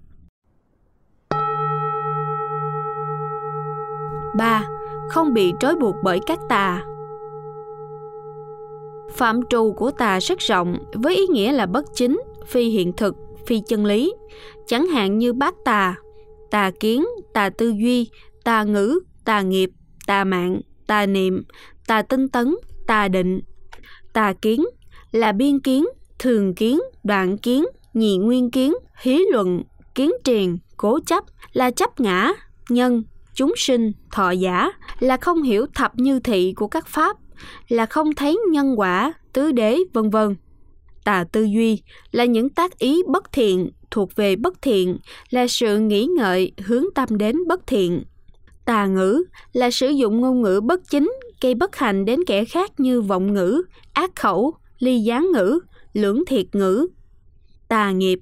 3. 4.37 4.63
Không 5.09 5.33
bị 5.33 5.53
trói 5.59 5.75
buộc 5.75 5.95
bởi 6.03 6.19
các 6.27 6.39
tà 6.49 6.83
Phạm 9.15 9.39
trù 9.49 9.73
của 9.77 9.91
tà 9.91 10.19
rất 10.19 10.39
rộng 10.39 10.77
với 10.93 11.15
ý 11.15 11.27
nghĩa 11.27 11.51
là 11.51 11.65
bất 11.65 11.85
chính, 11.95 12.21
phi 12.47 12.69
hiện 12.69 12.93
thực, 12.93 13.15
phi 13.47 13.61
chân 13.67 13.85
lý, 13.85 14.13
chẳng 14.67 14.87
hạn 14.87 15.17
như 15.17 15.33
bát 15.33 15.55
tà, 15.65 15.95
tà 16.51 16.71
kiến, 16.79 17.05
tà 17.33 17.49
tư 17.49 17.73
duy, 17.77 18.09
tà 18.43 18.63
ngữ, 18.63 18.99
tà 19.25 19.41
nghiệp, 19.41 19.69
tà 20.07 20.23
mạng, 20.23 20.61
tà 20.87 21.05
niệm, 21.05 21.43
tà 21.87 22.01
tinh 22.01 22.29
tấn, 22.29 22.55
tà 22.87 23.07
định. 23.07 23.41
Tà 24.13 24.33
kiến 24.33 24.65
là 25.11 25.31
biên 25.31 25.59
kiến, 25.59 25.85
thường 26.19 26.55
kiến, 26.55 26.79
đoạn 27.03 27.37
kiến, 27.37 27.65
nhị 27.93 28.17
nguyên 28.17 28.51
kiến, 28.51 28.73
hí 29.01 29.19
luận, 29.31 29.63
kiến 29.95 30.11
triền, 30.23 30.57
cố 30.77 30.99
chấp, 31.05 31.23
là 31.53 31.71
chấp 31.71 31.99
ngã, 31.99 32.33
nhân, 32.69 33.03
chúng 33.33 33.53
sinh, 33.57 33.91
thọ 34.11 34.31
giả, 34.31 34.71
là 34.99 35.17
không 35.17 35.41
hiểu 35.41 35.65
thập 35.75 35.91
như 35.95 36.19
thị 36.19 36.53
của 36.55 36.67
các 36.67 36.87
pháp, 36.87 37.17
là 37.67 37.85
không 37.85 38.15
thấy 38.15 38.37
nhân 38.51 38.79
quả, 38.79 39.13
tứ 39.33 39.51
đế, 39.51 39.77
vân 39.93 40.09
vân. 40.09 40.35
Tà 41.03 41.25
tư 41.31 41.43
duy 41.43 41.81
là 42.11 42.25
những 42.25 42.49
tác 42.49 42.79
ý 42.79 43.03
bất 43.07 43.31
thiện 43.31 43.71
thuộc 43.91 44.15
về 44.15 44.35
bất 44.35 44.61
thiện, 44.61 44.97
là 45.29 45.47
sự 45.47 45.79
nghĩ 45.79 46.05
ngợi 46.17 46.51
hướng 46.57 46.85
tâm 46.95 47.17
đến 47.17 47.47
bất 47.47 47.67
thiện. 47.67 48.03
Tà 48.65 48.85
ngữ 48.85 49.23
là 49.53 49.71
sử 49.71 49.89
dụng 49.89 50.21
ngôn 50.21 50.41
ngữ 50.41 50.61
bất 50.63 50.89
chính 50.89 51.13
gây 51.41 51.55
bất 51.55 51.75
hạnh 51.75 52.05
đến 52.05 52.19
kẻ 52.27 52.45
khác 52.45 52.79
như 52.79 53.01
vọng 53.01 53.33
ngữ, 53.33 53.63
ác 53.93 54.15
khẩu, 54.15 54.53
ly 54.79 54.99
gián 54.99 55.27
ngữ, 55.33 55.59
lưỡng 55.93 56.23
thiệt 56.27 56.45
ngữ. 56.53 56.87
Tà 57.67 57.91
nghiệp 57.91 58.19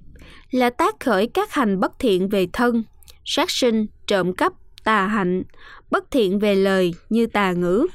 là 0.50 0.70
tác 0.70 1.00
khởi 1.00 1.26
các 1.26 1.52
hành 1.52 1.80
bất 1.80 1.98
thiện 1.98 2.28
về 2.28 2.46
thân, 2.52 2.82
sát 3.24 3.50
sinh, 3.50 3.86
trộm 4.06 4.32
cắp, 4.32 4.52
tà 4.84 5.06
hạnh, 5.06 5.42
bất 5.90 6.10
thiện 6.10 6.38
về 6.38 6.54
lời 6.54 6.94
như 7.10 7.26
tà 7.26 7.52
ngữ, 7.52 7.86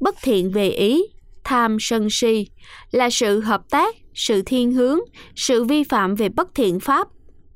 bất 0.00 0.14
thiện 0.22 0.50
về 0.50 0.68
ý, 0.68 1.02
tham 1.44 1.76
sân 1.80 2.08
si 2.10 2.46
là 2.90 3.10
sự 3.10 3.40
hợp 3.40 3.70
tác, 3.70 3.94
sự 4.14 4.42
thiên 4.46 4.72
hướng, 4.72 4.98
sự 5.36 5.64
vi 5.64 5.84
phạm 5.84 6.14
về 6.14 6.28
bất 6.28 6.54
thiện 6.54 6.80
pháp. 6.80 7.08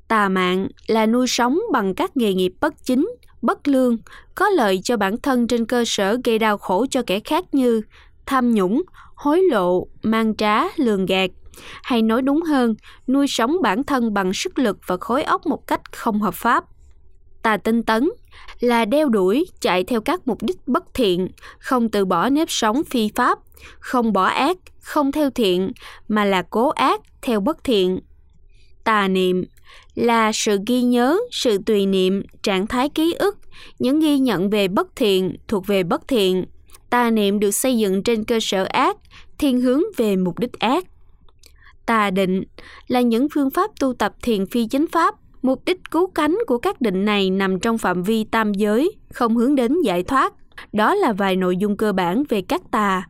Tà 0.07 0.29
mạng 0.29 0.67
là 0.87 1.05
nuôi 1.05 1.27
sống 1.27 1.59
bằng 1.71 1.95
các 1.95 2.17
nghề 2.17 2.33
nghiệp 2.33 2.53
bất 2.61 2.73
chính, 2.85 3.15
bất 3.41 3.67
lương, 3.67 3.97
có 4.35 4.49
lợi 4.49 4.79
cho 4.83 4.97
bản 4.97 5.21
thân 5.21 5.47
trên 5.47 5.65
cơ 5.65 5.83
sở 5.87 6.17
gây 6.23 6.39
đau 6.39 6.57
khổ 6.57 6.85
cho 6.89 7.01
kẻ 7.07 7.19
khác 7.19 7.45
như 7.51 7.81
tham 8.25 8.51
nhũng, 8.51 8.83
hối 9.15 9.41
lộ, 9.51 9.87
mang 10.03 10.35
trá, 10.35 10.63
lường 10.77 11.05
gạt, 11.05 11.29
hay 11.83 12.01
nói 12.01 12.21
đúng 12.21 12.41
hơn, 12.41 12.75
nuôi 13.07 13.25
sống 13.29 13.61
bản 13.61 13.83
thân 13.83 14.13
bằng 14.13 14.33
sức 14.33 14.59
lực 14.59 14.77
và 14.87 14.97
khối 14.97 15.23
óc 15.23 15.45
một 15.45 15.67
cách 15.67 15.81
không 15.91 16.21
hợp 16.21 16.33
pháp. 16.33 16.63
Tà 17.41 17.57
tinh 17.57 17.83
tấn 17.83 18.09
là 18.59 18.85
đeo 18.85 19.09
đuổi, 19.09 19.45
chạy 19.59 19.83
theo 19.83 20.01
các 20.01 20.27
mục 20.27 20.37
đích 20.41 20.67
bất 20.67 20.93
thiện, 20.93 21.27
không 21.59 21.89
từ 21.89 22.05
bỏ 22.05 22.29
nếp 22.29 22.51
sống 22.51 22.83
phi 22.83 23.09
pháp, 23.15 23.39
không 23.79 24.13
bỏ 24.13 24.23
ác, 24.25 24.57
không 24.79 25.11
theo 25.11 25.29
thiện, 25.29 25.71
mà 26.07 26.25
là 26.25 26.41
cố 26.49 26.69
ác 26.69 27.01
theo 27.21 27.39
bất 27.39 27.63
thiện. 27.63 27.99
Tà 28.83 29.07
niệm 29.07 29.45
là 29.95 30.31
sự 30.31 30.57
ghi 30.67 30.81
nhớ, 30.81 31.17
sự 31.31 31.57
tùy 31.65 31.85
niệm, 31.85 32.23
trạng 32.43 32.67
thái 32.67 32.89
ký 32.89 33.13
ức, 33.13 33.37
những 33.79 33.99
ghi 33.99 34.19
nhận 34.19 34.49
về 34.49 34.67
bất 34.67 34.95
thiện 34.95 35.35
thuộc 35.47 35.67
về 35.67 35.83
bất 35.83 36.07
thiện. 36.07 36.45
Tà 36.89 37.09
niệm 37.11 37.39
được 37.39 37.51
xây 37.51 37.77
dựng 37.77 38.03
trên 38.03 38.23
cơ 38.23 38.39
sở 38.41 38.63
ác, 38.63 38.97
thiên 39.37 39.61
hướng 39.61 39.81
về 39.97 40.15
mục 40.15 40.39
đích 40.39 40.59
ác. 40.59 40.85
Tà 41.85 42.09
định 42.09 42.43
là 42.87 43.01
những 43.01 43.27
phương 43.33 43.49
pháp 43.49 43.71
tu 43.79 43.93
tập 43.93 44.13
thiền 44.21 44.45
phi 44.45 44.67
chính 44.67 44.87
pháp. 44.87 45.15
Mục 45.41 45.65
đích 45.65 45.79
cứu 45.91 46.07
cánh 46.15 46.37
của 46.47 46.57
các 46.57 46.81
định 46.81 47.05
này 47.05 47.29
nằm 47.29 47.59
trong 47.59 47.77
phạm 47.77 48.03
vi 48.03 48.23
tam 48.23 48.53
giới, 48.53 48.91
không 49.13 49.37
hướng 49.37 49.55
đến 49.55 49.81
giải 49.81 50.03
thoát. 50.03 50.33
Đó 50.73 50.95
là 50.95 51.13
vài 51.13 51.35
nội 51.35 51.57
dung 51.57 51.77
cơ 51.77 51.93
bản 51.93 52.23
về 52.29 52.41
các 52.41 52.61
tà. 52.71 53.07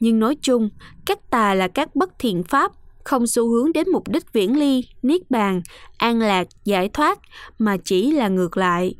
Nhưng 0.00 0.18
nói 0.18 0.36
chung, 0.42 0.70
các 1.06 1.30
tà 1.30 1.54
là 1.54 1.68
các 1.68 1.96
bất 1.96 2.18
thiện 2.18 2.42
pháp, 2.42 2.72
không 3.04 3.26
xu 3.26 3.48
hướng 3.48 3.72
đến 3.72 3.90
mục 3.92 4.08
đích 4.08 4.32
viễn 4.32 4.58
ly, 4.58 4.84
niết 5.02 5.30
bàn, 5.30 5.62
an 5.98 6.18
lạc, 6.18 6.46
giải 6.64 6.88
thoát, 6.88 7.18
mà 7.58 7.76
chỉ 7.84 8.12
là 8.12 8.28
ngược 8.28 8.56
lại. 8.56 8.94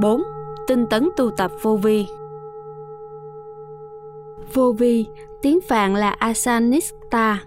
bốn 0.00 0.22
Tinh 0.68 0.86
tấn 0.90 1.08
tu 1.16 1.30
tập 1.36 1.52
vô 1.62 1.76
vi 1.76 2.06
Vô 4.54 4.72
vi, 4.72 5.06
tiếng 5.42 5.60
Phạn 5.68 5.94
là 5.94 6.10
Asanista, 6.10 7.44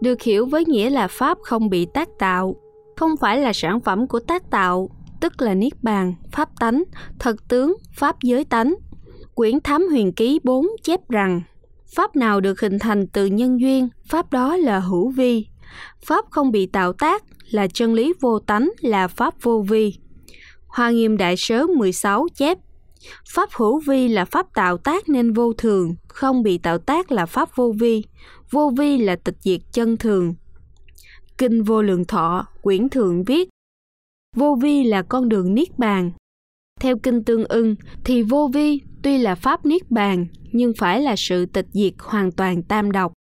được 0.00 0.22
hiểu 0.22 0.46
với 0.46 0.64
nghĩa 0.64 0.90
là 0.90 1.08
pháp 1.08 1.38
không 1.42 1.70
bị 1.70 1.86
tác 1.94 2.08
tạo, 2.18 2.56
không 2.96 3.16
phải 3.20 3.40
là 3.40 3.52
sản 3.52 3.80
phẩm 3.80 4.06
của 4.06 4.20
tác 4.20 4.50
tạo, 4.50 4.90
tức 5.20 5.42
là 5.42 5.54
niết 5.54 5.82
bàn, 5.82 6.14
pháp 6.32 6.48
tánh, 6.60 6.82
thật 7.18 7.36
tướng, 7.48 7.76
pháp 7.92 8.16
giới 8.22 8.44
tánh. 8.44 8.74
Quyển 9.34 9.60
Thám 9.60 9.88
Huyền 9.90 10.12
Ký 10.12 10.40
4 10.44 10.66
chép 10.82 11.00
rằng, 11.08 11.42
pháp 11.96 12.16
nào 12.16 12.40
được 12.40 12.60
hình 12.60 12.78
thành 12.78 13.06
từ 13.06 13.26
nhân 13.26 13.60
duyên, 13.60 13.88
pháp 14.08 14.32
đó 14.32 14.56
là 14.56 14.78
hữu 14.78 15.08
vi. 15.10 15.46
Pháp 16.06 16.24
không 16.30 16.50
bị 16.50 16.66
tạo 16.66 16.92
tác 16.92 17.24
là 17.50 17.66
chân 17.74 17.94
lý 17.94 18.12
vô 18.20 18.38
tánh 18.38 18.70
là 18.80 19.08
pháp 19.08 19.34
vô 19.42 19.64
vi. 19.68 19.94
Hoa 20.66 20.90
Nghiêm 20.90 21.16
Đại 21.16 21.36
Sớ 21.36 21.66
16 21.66 22.26
chép 22.34 22.58
Pháp 23.34 23.48
hữu 23.52 23.80
vi 23.86 24.08
là 24.08 24.24
pháp 24.24 24.46
tạo 24.54 24.78
tác 24.78 25.08
nên 25.08 25.32
vô 25.32 25.52
thường, 25.52 25.94
không 26.08 26.42
bị 26.42 26.58
tạo 26.58 26.78
tác 26.78 27.12
là 27.12 27.26
pháp 27.26 27.56
vô 27.56 27.72
vi. 27.78 28.02
Vô 28.50 28.72
vi 28.76 28.98
là 28.98 29.16
tịch 29.16 29.36
diệt 29.40 29.60
chân 29.72 29.96
thường. 29.96 30.34
Kinh 31.38 31.62
Vô 31.62 31.82
Lượng 31.82 32.04
Thọ, 32.04 32.46
quyển 32.62 32.88
thượng 32.88 33.24
viết 33.24 33.48
Vô 34.36 34.54
vi 34.62 34.84
là 34.84 35.02
con 35.02 35.28
đường 35.28 35.54
niết 35.54 35.78
bàn. 35.78 36.10
Theo 36.80 36.96
kinh 37.02 37.24
tương 37.24 37.44
ưng 37.44 37.76
thì 38.04 38.22
vô 38.22 38.50
vi 38.54 38.80
tuy 39.02 39.18
là 39.18 39.34
pháp 39.34 39.66
niết 39.66 39.90
bàn 39.90 40.26
nhưng 40.52 40.72
phải 40.78 41.00
là 41.00 41.16
sự 41.16 41.46
tịch 41.46 41.66
diệt 41.72 41.92
hoàn 41.98 42.32
toàn 42.32 42.62
tam 42.62 42.92
độc. 42.92 43.12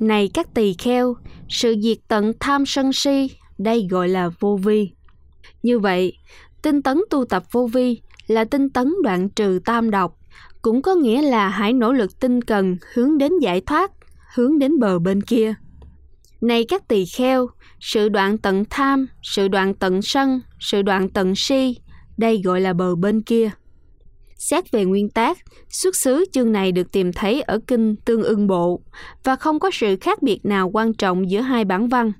Này 0.00 0.30
các 0.34 0.54
tỳ 0.54 0.74
kheo, 0.74 1.14
sự 1.48 1.74
diệt 1.82 1.98
tận 2.08 2.32
tham 2.40 2.66
sân 2.66 2.92
si, 2.92 3.30
đây 3.58 3.86
gọi 3.90 4.08
là 4.08 4.30
vô 4.40 4.56
vi. 4.56 4.90
Như 5.62 5.78
vậy, 5.78 6.12
tinh 6.62 6.82
tấn 6.82 7.00
tu 7.10 7.24
tập 7.24 7.42
vô 7.52 7.66
vi 7.66 8.00
là 8.26 8.44
tinh 8.44 8.70
tấn 8.70 8.94
đoạn 9.02 9.28
trừ 9.28 9.60
tam 9.64 9.90
độc, 9.90 10.18
cũng 10.62 10.82
có 10.82 10.94
nghĩa 10.94 11.22
là 11.22 11.48
hãy 11.48 11.72
nỗ 11.72 11.92
lực 11.92 12.20
tinh 12.20 12.42
cần 12.42 12.76
hướng 12.94 13.18
đến 13.18 13.32
giải 13.42 13.60
thoát, 13.60 13.92
hướng 14.34 14.58
đến 14.58 14.78
bờ 14.78 14.98
bên 14.98 15.22
kia. 15.22 15.54
Này 16.40 16.64
các 16.68 16.88
tỳ 16.88 17.04
kheo, 17.04 17.48
sự 17.80 18.08
đoạn 18.08 18.38
tận 18.38 18.64
tham, 18.70 19.06
sự 19.22 19.48
đoạn 19.48 19.74
tận 19.74 20.02
sân, 20.02 20.40
sự 20.60 20.82
đoạn 20.82 21.08
tận 21.08 21.34
si, 21.36 21.76
đây 22.16 22.40
gọi 22.44 22.60
là 22.60 22.72
bờ 22.72 22.94
bên 22.94 23.22
kia. 23.22 23.50
Xét 24.36 24.70
về 24.70 24.84
nguyên 24.84 25.08
tác, 25.08 25.38
xuất 25.68 25.96
xứ 25.96 26.24
chương 26.32 26.52
này 26.52 26.72
được 26.72 26.92
tìm 26.92 27.12
thấy 27.12 27.42
ở 27.42 27.58
kinh 27.66 27.96
Tương 27.96 28.22
ưng 28.22 28.46
bộ 28.46 28.80
và 29.24 29.36
không 29.36 29.60
có 29.60 29.70
sự 29.72 29.96
khác 30.00 30.22
biệt 30.22 30.40
nào 30.44 30.70
quan 30.72 30.94
trọng 30.94 31.30
giữa 31.30 31.40
hai 31.40 31.64
bản 31.64 31.88
văn. 31.88 32.12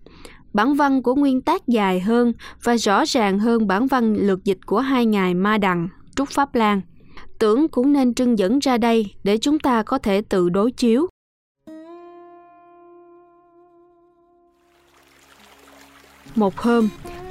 Bản 0.54 0.75
văn 0.75 1.02
của 1.02 1.14
nguyên 1.14 1.40
tác 1.40 1.68
dài 1.68 2.00
hơn 2.00 2.32
và 2.62 2.76
rõ 2.76 3.04
ràng 3.06 3.38
hơn 3.38 3.66
bản 3.66 3.87
văn 3.87 4.14
lược 4.14 4.44
dịch 4.44 4.58
của 4.66 4.80
hai 4.80 5.06
ngài 5.06 5.34
Ma 5.34 5.58
Đằng, 5.58 5.88
Trúc 6.16 6.28
Pháp 6.28 6.54
Lan. 6.54 6.80
Tưởng 7.38 7.68
cũng 7.68 7.92
nên 7.92 8.14
trưng 8.14 8.38
dẫn 8.38 8.58
ra 8.58 8.78
đây 8.78 9.14
để 9.25 9.38
chúng 9.38 9.58
ta 9.58 9.82
có 9.82 9.99
thể 9.99 10.20
tự 10.20 10.49
đối 10.49 10.73
chiếu. 10.73 11.06
Một 16.34 16.58
hôm, 16.58 16.88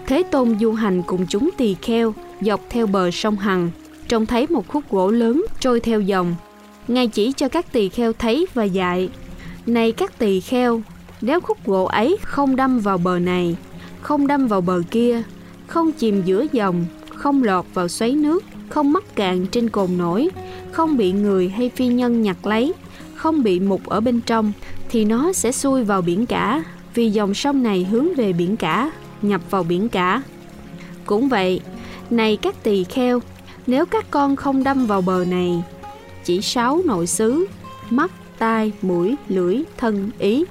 Thế 0.08 0.24
Tôn 0.32 0.60
du 0.60 0.74
hành 0.74 1.04
cùng 1.08 1.26
chúng 1.30 1.50
tỳ 1.58 1.74
kheo 1.74 2.14
dọc 2.42 2.62
theo 2.70 2.88
bờ 2.88 3.12
sông 3.12 3.36
Hằng, 3.36 3.72
trông 4.08 4.26
thấy 4.26 4.48
một 4.50 4.68
khúc 4.68 4.92
gỗ 4.92 5.12
lớn 5.12 5.46
trôi 5.60 5.80
theo 5.80 6.02
dòng. 6.02 6.36
Ngài 6.88 7.08
chỉ 7.08 7.32
cho 7.32 7.50
các 7.50 7.72
tỳ 7.72 7.90
kheo 7.90 8.14
thấy 8.14 8.48
và 8.54 8.64
dạy. 8.64 9.10
Này 9.66 9.92
các 9.92 10.20
tỳ 10.20 10.40
kheo, 10.40 10.82
nếu 11.26 11.42
khúc 11.42 11.58
gỗ 11.66 11.86
ấy 11.86 12.18
không 12.22 12.56
đâm 12.56 12.80
vào 12.80 12.98
bờ 12.98 13.20
này, 13.20 13.56
không 14.02 14.28
đâm 14.28 14.48
vào 14.48 14.62
bờ 14.62 14.82
kia, 14.92 15.24
không 15.68 15.92
chìm 15.92 16.22
giữa 16.26 16.46
dòng, 16.52 16.86
không 17.16 17.44
lọt 17.44 17.66
vào 17.74 17.88
xoáy 17.88 18.12
nước, 18.12 18.44
không 18.70 18.94
mắc 18.94 19.16
cạn 19.16 19.46
trên 19.52 19.70
cồn 19.70 19.98
nổi, 19.98 20.30
không 20.72 20.98
bị 20.98 21.12
người 21.12 21.50
hay 21.50 21.70
phi 21.76 21.88
nhân 21.88 22.22
nhặt 22.22 22.46
lấy, 22.46 22.74
không 23.16 23.44
bị 23.44 23.60
mục 23.60 23.86
ở 23.86 24.00
bên 24.00 24.22
trong, 24.22 24.52
thì 24.90 25.06
nó 25.06 25.34
sẽ 25.34 25.52
xuôi 25.52 25.84
vào 25.84 26.02
biển 26.02 26.26
cả, 26.26 26.64
vì 26.94 27.10
dòng 27.10 27.34
sông 27.34 27.64
này 27.64 27.88
hướng 27.92 28.16
về 28.16 28.34
biển 28.34 28.58
cả, 28.58 28.92
nhập 29.22 29.42
vào 29.50 29.64
biển 29.64 29.90
cả. 29.90 30.22
Cũng 31.06 31.30
vậy, 31.30 31.62
này 32.10 32.38
các 32.38 32.64
tỳ 32.64 32.84
kheo, 32.84 33.20
nếu 33.68 33.86
các 33.86 34.06
con 34.12 34.36
không 34.36 34.64
đâm 34.64 34.86
vào 34.86 35.02
bờ 35.02 35.26
này, 35.26 35.64
chỉ 36.24 36.42
sáu 36.42 36.82
nội 36.86 37.08
xứ, 37.08 37.46
mắt, 37.90 38.12
tai, 38.38 38.72
mũi, 38.82 39.16
lưỡi, 39.28 39.62
thân, 39.78 40.12
ý, 40.20 40.46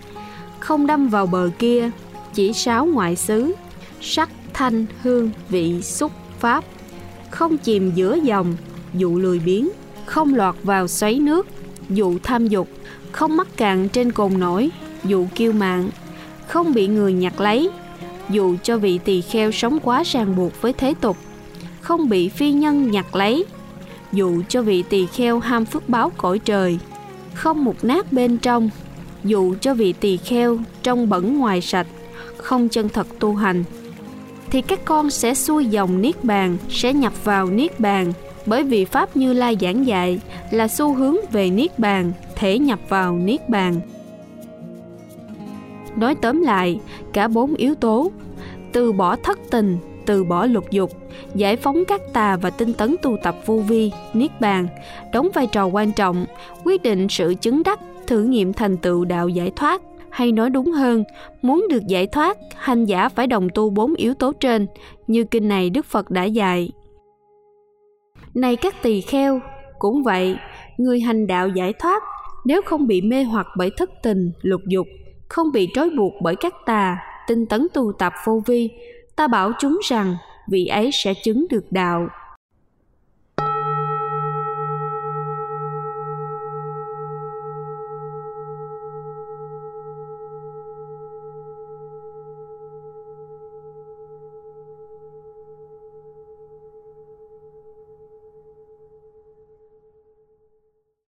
không 0.63 0.87
đâm 0.87 1.09
vào 1.09 1.27
bờ 1.27 1.51
kia, 1.59 1.91
chỉ 2.35 2.53
sáu 2.53 2.87
ngoại 2.87 3.17
xứ, 3.17 3.55
sắc, 4.01 4.29
thanh, 4.53 4.87
hương, 5.03 5.31
vị, 5.49 5.83
xúc, 5.83 6.13
pháp, 6.39 6.65
không 7.31 7.59
chìm 7.59 7.93
giữa 7.95 8.15
dòng, 8.15 8.57
dụ 8.95 9.19
lười 9.19 9.39
biếng, 9.39 9.69
không 10.07 10.35
lọt 10.35 10.55
vào 10.63 10.89
xoáy 10.89 11.19
nước, 11.19 11.47
dụ 11.91 12.19
tham 12.23 12.47
dục, 12.47 12.69
không 13.13 13.37
mắc 13.37 13.49
cạn 13.57 13.89
trên 13.89 14.13
cồn 14.13 14.41
nổi, 14.41 14.71
dụ 15.05 15.27
kiêu 15.35 15.53
mạng, 15.53 15.91
không 16.47 16.75
bị 16.75 16.87
người 16.87 17.13
nhặt 17.13 17.41
lấy, 17.41 17.71
dù 18.31 18.57
cho 18.63 18.79
vị 18.79 18.99
tỳ 19.05 19.21
kheo 19.21 19.53
sống 19.53 19.79
quá 19.83 20.03
ràng 20.07 20.37
buộc 20.37 20.63
với 20.63 20.73
thế 20.73 20.95
tục, 21.01 21.17
không 21.81 22.09
bị 22.09 22.29
phi 22.29 22.53
nhân 22.53 22.91
nhặt 22.91 23.15
lấy, 23.15 23.45
dù 24.13 24.43
cho 24.49 24.63
vị 24.63 24.85
tỳ 24.89 25.07
kheo 25.07 25.39
ham 25.39 25.65
phước 25.65 25.89
báo 25.89 26.13
cõi 26.17 26.39
trời, 26.39 26.79
không 27.35 27.65
mục 27.65 27.85
nát 27.85 28.13
bên 28.13 28.39
trong 28.39 28.71
dụ 29.25 29.55
cho 29.61 29.75
vị 29.75 29.93
tỳ 29.93 30.17
kheo 30.17 30.59
trong 30.83 31.09
bẩn 31.09 31.39
ngoài 31.39 31.61
sạch, 31.61 31.87
không 32.37 32.69
chân 32.69 32.89
thật 32.89 33.07
tu 33.19 33.35
hành, 33.35 33.65
thì 34.51 34.63
các 34.63 34.85
con 34.85 35.11
sẽ 35.11 35.35
xuôi 35.35 35.67
dòng 35.67 36.01
niết 36.03 36.25
bàn, 36.25 36.57
sẽ 36.71 36.93
nhập 36.93 37.25
vào 37.25 37.47
niết 37.47 37.81
bàn. 37.81 38.13
Bởi 38.47 38.63
vì 38.63 38.85
pháp 38.85 39.17
như 39.17 39.33
lai 39.33 39.57
giảng 39.61 39.87
dạy 39.87 40.21
là 40.51 40.69
xu 40.69 40.95
hướng 40.95 41.17
về 41.33 41.51
niết 41.51 41.79
bàn, 41.79 42.13
thể 42.37 42.59
nhập 42.59 42.79
vào 42.89 43.17
niết 43.17 43.49
bàn. 43.49 43.81
Nói 45.97 46.15
tóm 46.15 46.43
lại, 46.43 46.81
cả 47.13 47.29
bốn 47.29 47.55
yếu 47.55 47.75
tố, 47.75 48.11
từ 48.73 48.93
bỏ 48.93 49.17
thất 49.17 49.39
tình, 49.51 49.79
từ 50.07 50.25
bỏ 50.25 50.47
lục 50.47 50.71
dục, 50.71 50.93
giải 51.35 51.57
phóng 51.57 51.85
các 51.89 52.01
tà 52.13 52.37
và 52.37 52.51
tinh 52.51 52.73
tấn 52.73 52.97
tu 53.03 53.17
tập 53.23 53.37
vô 53.47 53.57
vi, 53.57 53.93
niết 54.15 54.41
bàn, 54.41 54.69
đóng 55.13 55.29
vai 55.35 55.47
trò 55.47 55.67
quan 55.67 55.93
trọng, 55.93 56.27
quyết 56.65 56.83
định 56.83 57.07
sự 57.09 57.35
chứng 57.41 57.63
đắc 57.63 57.81
thử 58.13 58.23
nghiệm 58.23 58.53
thành 58.53 58.77
tựu 58.77 59.05
đạo 59.05 59.29
giải 59.29 59.53
thoát. 59.57 59.83
Hay 60.11 60.33
nói 60.33 60.51
đúng 60.51 60.73
hơn, 60.73 61.05
muốn 61.43 61.67
được 61.71 61.83
giải 61.89 62.07
thoát, 62.07 62.39
hành 62.57 62.85
giả 62.85 63.09
phải 63.09 63.27
đồng 63.27 63.49
tu 63.55 63.71
bốn 63.71 63.95
yếu 63.95 64.15
tố 64.15 64.33
trên, 64.33 64.67
như 65.07 65.25
kinh 65.25 65.49
này 65.49 65.71
đức 65.71 65.87
phật 65.87 66.11
đã 66.11 66.25
dạy. 66.25 66.71
Này 68.35 68.57
các 68.57 68.83
tỳ 68.83 69.01
kheo, 69.01 69.41
cũng 69.79 70.03
vậy, 70.03 70.37
người 70.79 71.01
hành 71.01 71.27
đạo 71.27 71.49
giải 71.49 71.73
thoát, 71.73 72.03
nếu 72.45 72.63
không 72.63 72.87
bị 72.87 73.01
mê 73.01 73.25
hoặc 73.25 73.47
bởi 73.57 73.71
thất 73.77 73.91
tình, 74.03 74.33
lục 74.43 74.61
dục, 74.69 74.87
không 75.29 75.53
bị 75.53 75.69
trói 75.75 75.91
buộc 75.91 76.13
bởi 76.23 76.37
các 76.37 76.55
tà, 76.67 76.99
tinh 77.29 77.47
tấn 77.47 77.67
tu 77.75 77.93
tập 77.99 78.13
vô 78.25 78.43
vi, 78.47 78.71
ta 79.17 79.29
bảo 79.29 79.53
chúng 79.59 79.81
rằng 79.89 80.17
vị 80.51 80.67
ấy 80.67 80.91
sẽ 80.93 81.15
chứng 81.25 81.47
được 81.51 81.65
đạo. 81.71 82.09